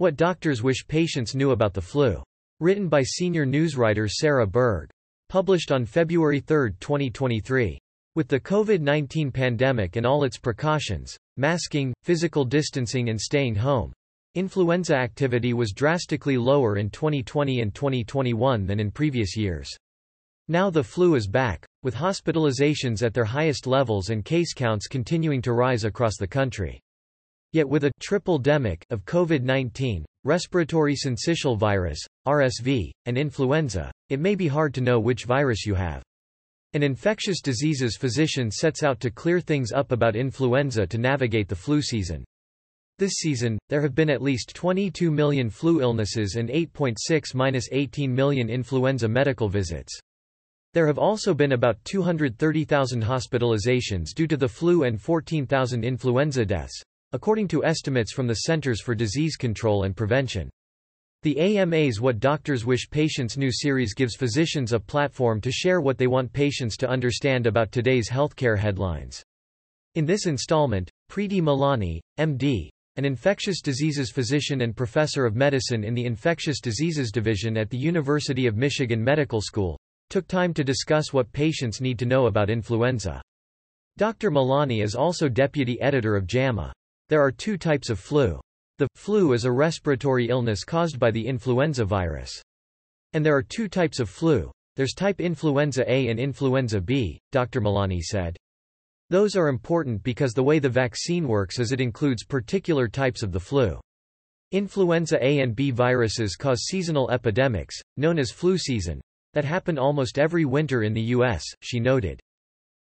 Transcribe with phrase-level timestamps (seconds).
[0.00, 2.22] What doctors wish patients knew about the flu.
[2.60, 4.88] Written by senior newswriter Sarah Berg.
[5.28, 7.76] Published on February 3, 2023.
[8.14, 13.92] With the COVID-19 pandemic and all its precautions, masking, physical distancing and staying home,
[14.36, 19.68] influenza activity was drastically lower in 2020 and 2021 than in previous years.
[20.46, 25.42] Now the flu is back, with hospitalizations at their highest levels and case counts continuing
[25.42, 26.78] to rise across the country.
[27.52, 34.48] Yet with a tripledemic of COVID-19, respiratory syncytial virus, RSV, and influenza, it may be
[34.48, 36.02] hard to know which virus you have.
[36.74, 41.56] An infectious diseases physician sets out to clear things up about influenza to navigate the
[41.56, 42.22] flu season.
[42.98, 49.08] This season, there have been at least 22 million flu illnesses and 8.6-18 million influenza
[49.08, 49.98] medical visits.
[50.74, 56.82] There have also been about 230,000 hospitalizations due to the flu and 14,000 influenza deaths
[57.12, 60.50] according to estimates from the Centers for Disease Control and Prevention.
[61.22, 65.98] The AMA's What Doctors Wish Patients Knew series gives physicians a platform to share what
[65.98, 69.22] they want patients to understand about today's healthcare headlines.
[69.96, 75.94] In this installment, Preeti Malani, MD, an infectious diseases physician and professor of medicine in
[75.94, 79.78] the Infectious Diseases Division at the University of Michigan Medical School,
[80.10, 83.20] took time to discuss what patients need to know about influenza.
[83.96, 84.30] Dr.
[84.30, 86.72] Malani is also deputy editor of JAMA.
[87.08, 88.38] There are two types of flu.
[88.76, 92.42] The flu is a respiratory illness caused by the influenza virus.
[93.14, 94.52] And there are two types of flu.
[94.76, 97.62] There's type influenza A and influenza B, Dr.
[97.62, 98.36] Malani said.
[99.08, 103.32] Those are important because the way the vaccine works is it includes particular types of
[103.32, 103.80] the flu.
[104.52, 109.00] Influenza A and B viruses cause seasonal epidemics, known as flu season,
[109.32, 112.20] that happen almost every winter in the U.S., she noted.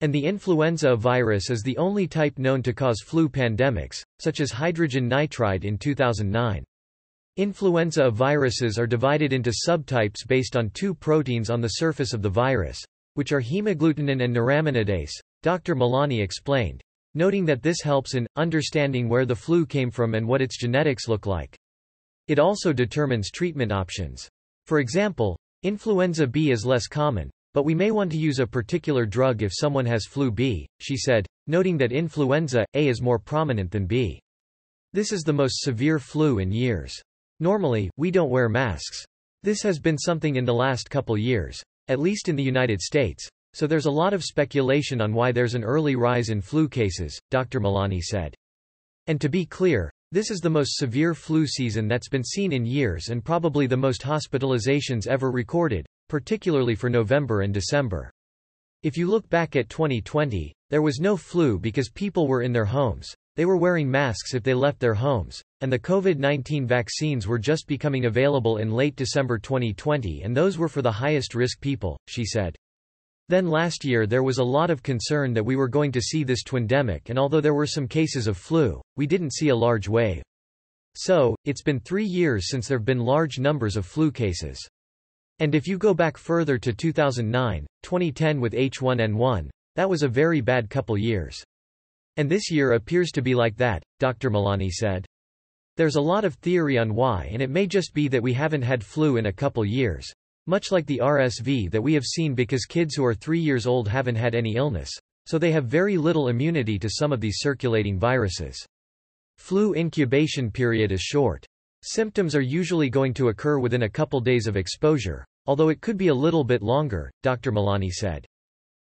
[0.00, 4.52] And the influenza virus is the only type known to cause flu pandemics, such as
[4.52, 6.62] hydrogen nitride in 2009.
[7.36, 12.28] Influenza viruses are divided into subtypes based on two proteins on the surface of the
[12.28, 12.80] virus,
[13.14, 15.10] which are hemagglutinin and neuraminidase,
[15.42, 15.74] Dr.
[15.74, 16.80] Malani explained,
[17.14, 21.08] noting that this helps in understanding where the flu came from and what its genetics
[21.08, 21.56] look like.
[22.28, 24.28] It also determines treatment options.
[24.66, 29.06] For example, influenza B is less common, but we may want to use a particular
[29.06, 33.70] drug if someone has flu B, she said, noting that influenza A is more prominent
[33.70, 34.20] than B.
[34.92, 36.94] This is the most severe flu in years.
[37.40, 39.04] Normally, we don't wear masks.
[39.42, 43.28] This has been something in the last couple years, at least in the United States,
[43.54, 47.18] so there's a lot of speculation on why there's an early rise in flu cases,
[47.30, 47.60] Dr.
[47.60, 48.34] Malani said.
[49.06, 52.64] And to be clear, this is the most severe flu season that's been seen in
[52.64, 58.10] years and probably the most hospitalizations ever recorded, particularly for November and December.
[58.82, 62.64] If you look back at 2020, there was no flu because people were in their
[62.64, 67.38] homes, they were wearing masks if they left their homes, and the COVID-19 vaccines were
[67.38, 71.96] just becoming available in late December 2020 and those were for the highest risk people,
[72.08, 72.56] she said.
[73.28, 76.24] Then last year there was a lot of concern that we were going to see
[76.24, 79.88] this twindemic and although there were some cases of flu, we didn't see a large
[79.88, 80.24] wave.
[80.96, 84.58] So, it's been three years since there have been large numbers of flu cases.
[85.40, 90.40] And if you go back further to 2009, 2010 with H1N1, that was a very
[90.40, 91.42] bad couple years.
[92.16, 94.30] And this year appears to be like that, Dr.
[94.30, 95.06] Malani said.
[95.76, 98.62] There's a lot of theory on why and it may just be that we haven't
[98.62, 100.10] had flu in a couple years.
[100.48, 103.86] Much like the RSV that we have seen because kids who are three years old
[103.86, 104.90] haven't had any illness.
[105.26, 108.66] So they have very little immunity to some of these circulating viruses.
[109.36, 111.46] Flu incubation period is short.
[111.82, 115.96] Symptoms are usually going to occur within a couple days of exposure, although it could
[115.96, 117.52] be a little bit longer, Dr.
[117.52, 118.26] Malani said.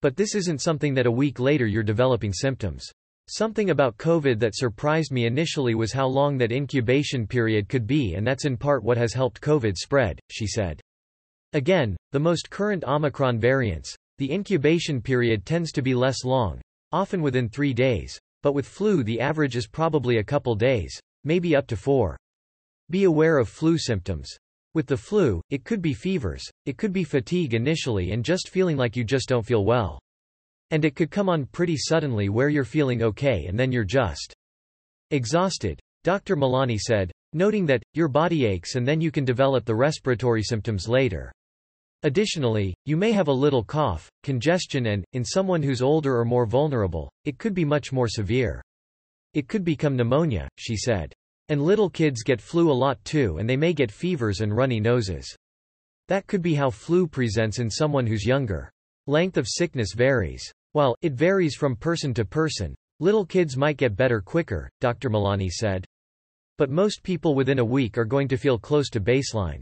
[0.00, 2.90] But this isn't something that a week later you're developing symptoms.
[3.28, 8.14] Something about COVID that surprised me initially was how long that incubation period could be
[8.14, 10.80] and that's in part what has helped COVID spread, she said.
[11.52, 16.62] Again, the most current Omicron variants, the incubation period tends to be less long,
[16.92, 21.54] often within three days, but with flu the average is probably a couple days, maybe
[21.54, 22.16] up to four.
[22.90, 24.28] Be aware of flu symptoms.
[24.74, 28.76] With the flu, it could be fevers, it could be fatigue initially and just feeling
[28.76, 30.00] like you just don't feel well.
[30.72, 34.34] And it could come on pretty suddenly where you're feeling okay and then you're just
[35.12, 35.78] exhausted.
[36.02, 36.34] Dr.
[36.34, 40.88] Malani said, noting that, your body aches and then you can develop the respiratory symptoms
[40.88, 41.30] later.
[42.02, 46.46] Additionally, you may have a little cough, congestion and, in someone who's older or more
[46.46, 48.60] vulnerable, it could be much more severe.
[49.34, 51.12] It could become pneumonia, she said.
[51.50, 54.78] And little kids get flu a lot too and they may get fevers and runny
[54.78, 55.36] noses.
[56.06, 58.70] That could be how flu presents in someone who's younger.
[59.08, 60.52] Length of sickness varies.
[60.72, 65.10] While, it varies from person to person, little kids might get better quicker, Dr.
[65.10, 65.84] Malani said.
[66.56, 69.60] But most people within a week are going to feel close to baseline.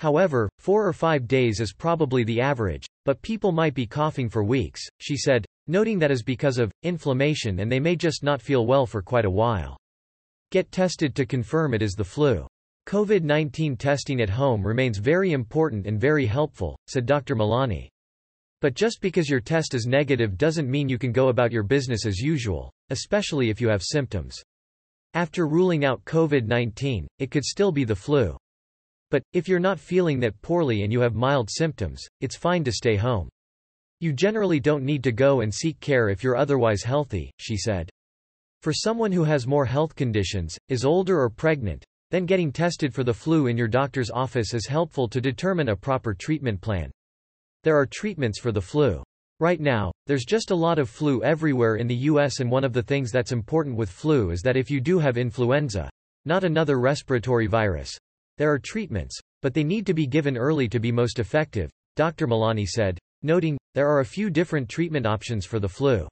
[0.00, 4.42] However, four or five days is probably the average, but people might be coughing for
[4.42, 8.66] weeks, she said, noting that is because of inflammation and they may just not feel
[8.66, 9.76] well for quite a while.
[10.54, 12.46] Get tested to confirm it is the flu.
[12.86, 17.34] COVID-19 testing at home remains very important and very helpful, said Dr.
[17.34, 17.88] Malani.
[18.60, 22.06] But just because your test is negative doesn't mean you can go about your business
[22.06, 24.40] as usual, especially if you have symptoms.
[25.14, 28.36] After ruling out COVID-19, it could still be the flu.
[29.10, 32.70] But, if you're not feeling that poorly and you have mild symptoms, it's fine to
[32.70, 33.28] stay home.
[33.98, 37.90] You generally don't need to go and seek care if you're otherwise healthy, she said.
[38.64, 43.04] For someone who has more health conditions, is older or pregnant, then getting tested for
[43.04, 46.90] the flu in your doctor's office is helpful to determine a proper treatment plan.
[47.62, 49.02] There are treatments for the flu.
[49.38, 52.72] Right now, there's just a lot of flu everywhere in the US and one of
[52.72, 55.90] the things that's important with flu is that if you do have influenza,
[56.24, 57.94] not another respiratory virus,
[58.38, 62.26] there are treatments, but they need to be given early to be most effective, Dr.
[62.26, 66.08] Malani said, noting, there are a few different treatment options for the flu.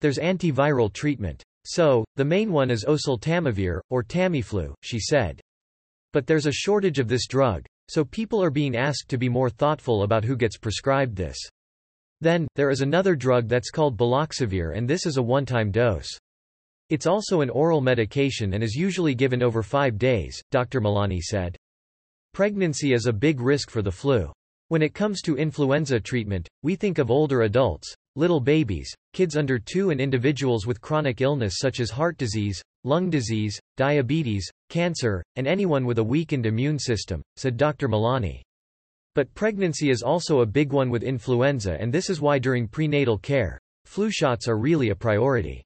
[0.00, 1.44] There's antiviral treatment.
[1.66, 5.40] So, the main one is oseltamivir, or Tamiflu, she said.
[6.12, 9.50] But there's a shortage of this drug, so people are being asked to be more
[9.50, 11.38] thoughtful about who gets prescribed this.
[12.20, 16.18] Then, there is another drug that's called baloxavir and this is a one-time dose.
[16.90, 20.80] It's also an oral medication and is usually given over five days, Dr.
[20.80, 21.56] Malani said.
[22.32, 24.30] Pregnancy is a big risk for the flu.
[24.68, 29.58] When it comes to influenza treatment, we think of older adults, little babies, kids under
[29.58, 35.46] two and individuals with chronic illness such as heart disease, lung disease, diabetes, cancer, and
[35.46, 37.88] anyone with a weakened immune system, said Dr.
[37.88, 38.42] Malani.
[39.14, 43.18] But pregnancy is also a big one with influenza and this is why during prenatal
[43.18, 45.62] care, flu shots are really a priority.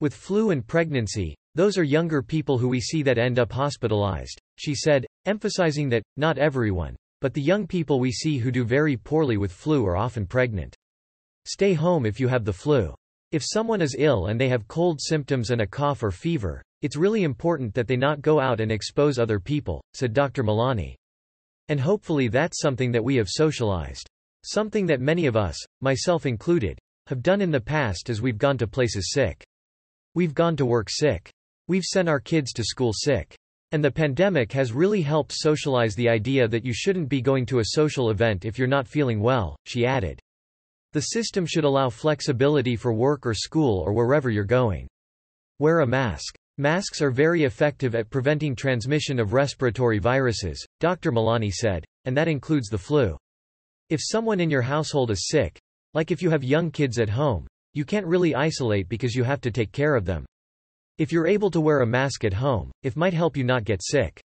[0.00, 4.40] With flu and pregnancy, those are younger people who we see that end up hospitalized,
[4.58, 8.96] she said, emphasizing that, not everyone, but the young people we see who do very
[8.96, 10.76] poorly with flu are often pregnant.
[11.50, 12.94] Stay home if you have the flu.
[13.32, 16.94] If someone is ill and they have cold symptoms and a cough or fever, it's
[16.94, 20.44] really important that they not go out and expose other people, said Dr.
[20.44, 20.94] Malani.
[21.68, 24.06] And hopefully that's something that we have socialized.
[24.44, 28.58] Something that many of us, myself included, have done in the past as we've gone
[28.58, 29.42] to places sick.
[30.14, 31.30] We've gone to work sick.
[31.66, 33.34] We've sent our kids to school sick.
[33.72, 37.60] And the pandemic has really helped socialize the idea that you shouldn't be going to
[37.60, 40.20] a social event if you're not feeling well, she added.
[40.92, 44.88] The system should allow flexibility for work or school or wherever you're going.
[45.58, 46.34] Wear a mask.
[46.56, 51.12] Masks are very effective at preventing transmission of respiratory viruses, Dr.
[51.12, 53.16] Malani said, and that includes the flu.
[53.90, 55.58] If someone in your household is sick,
[55.94, 59.40] like if you have young kids at home, you can't really isolate because you have
[59.42, 60.24] to take care of them.
[60.96, 63.82] If you're able to wear a mask at home, it might help you not get
[63.82, 64.20] sick.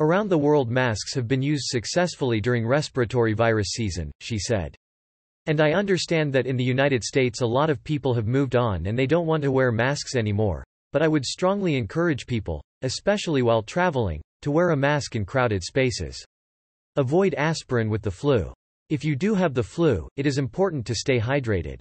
[0.00, 4.76] Around the world masks have been used successfully during respiratory virus season, she said.
[5.46, 8.86] And I understand that in the United States a lot of people have moved on
[8.86, 13.42] and they don't want to wear masks anymore, but I would strongly encourage people, especially
[13.42, 16.24] while traveling, to wear a mask in crowded spaces.
[16.96, 18.54] Avoid aspirin with the flu.
[18.88, 21.80] If you do have the flu, it is important to stay hydrated.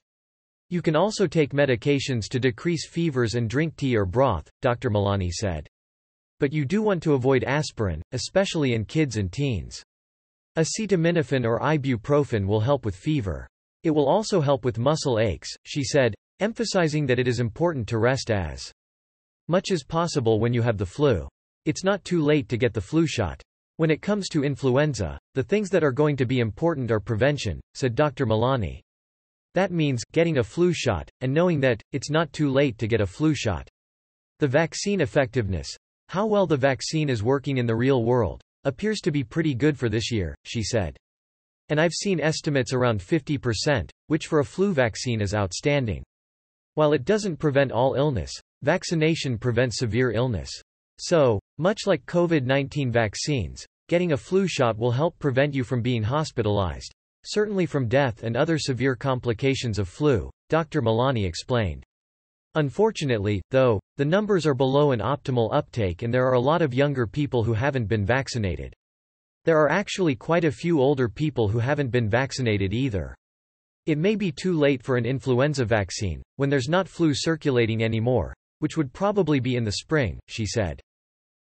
[0.69, 4.89] You can also take medications to decrease fevers and drink tea or broth, Dr.
[4.89, 5.67] Malani said.
[6.39, 9.83] But you do want to avoid aspirin, especially in kids and teens.
[10.57, 13.47] Acetaminophen or ibuprofen will help with fever.
[13.83, 17.99] It will also help with muscle aches, she said, emphasizing that it is important to
[17.99, 18.71] rest as
[19.47, 21.27] much as possible when you have the flu.
[21.65, 23.41] It's not too late to get the flu shot.
[23.77, 27.59] When it comes to influenza, the things that are going to be important are prevention,
[27.73, 28.25] said Dr.
[28.25, 28.81] Malani.
[29.53, 33.01] That means, getting a flu shot, and knowing that, it's not too late to get
[33.01, 33.67] a flu shot.
[34.39, 35.69] The vaccine effectiveness.
[36.09, 39.77] How well the vaccine is working in the real world, appears to be pretty good
[39.77, 40.97] for this year, she said.
[41.69, 46.03] And I've seen estimates around 50%, which for a flu vaccine is outstanding.
[46.75, 50.49] While it doesn't prevent all illness, vaccination prevents severe illness.
[50.99, 56.03] So, much like COVID-19 vaccines, getting a flu shot will help prevent you from being
[56.03, 56.93] hospitalized,
[57.25, 60.81] Certainly from death and other severe complications of flu, Dr.
[60.81, 61.85] Malani explained.
[62.55, 66.73] Unfortunately, though, the numbers are below an optimal uptake and there are a lot of
[66.73, 68.73] younger people who haven't been vaccinated.
[69.45, 73.13] There are actually quite a few older people who haven't been vaccinated either.
[73.85, 78.33] It may be too late for an influenza vaccine, when there's not flu circulating anymore,
[78.59, 80.79] which would probably be in the spring, she said.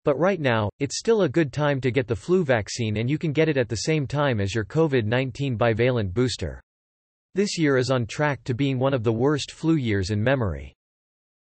[0.05, 3.19] But right now, it's still a good time to get the flu vaccine and you
[3.19, 6.59] can get it at the same time as your COVID-19 bivalent booster.
[7.35, 10.73] This year is on track to being one of the worst flu years in memory.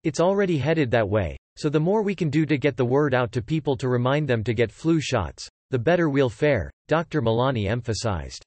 [0.03, 3.13] It's already headed that way, So the more we can do to get the word
[3.13, 7.21] out to people to remind them to get flu shots, the better we'll fare, Dr.
[7.21, 8.45] Malani emphasized.